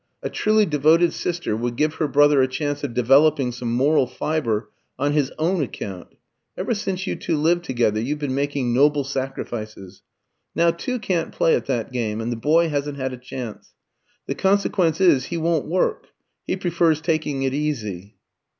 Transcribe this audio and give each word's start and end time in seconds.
A 0.23 0.31
truly 0.31 0.65
devoted 0.65 1.13
sister 1.13 1.55
would 1.55 1.75
give 1.75 1.93
her 1.93 2.07
brother 2.07 2.41
a 2.41 2.47
chance 2.47 2.83
of 2.83 2.95
developing 2.95 3.51
some 3.51 3.71
moral 3.71 4.07
fibre 4.07 4.71
on 4.97 5.11
his 5.13 5.31
own 5.37 5.61
account. 5.61 6.15
Ever 6.57 6.73
since 6.73 7.05
you 7.05 7.15
two 7.15 7.37
lived 7.37 7.63
together 7.65 8.01
you've 8.01 8.17
been 8.17 8.33
making 8.33 8.73
noble 8.73 9.03
sacrifices. 9.03 10.01
Now 10.55 10.71
two 10.71 10.97
can't 10.97 11.31
play 11.31 11.53
at 11.53 11.67
that 11.67 11.91
game, 11.91 12.19
and 12.19 12.31
the 12.31 12.35
boy 12.35 12.67
hasn't 12.69 12.97
had 12.97 13.13
a 13.13 13.15
chance. 13.17 13.75
The 14.25 14.33
consequence 14.33 14.99
is, 14.99 15.25
he 15.25 15.37
won't 15.37 15.67
work; 15.67 16.07
he 16.47 16.57
prefers 16.57 16.99
taking 16.99 17.43
it 17.43 17.53
easy." 17.53 18.15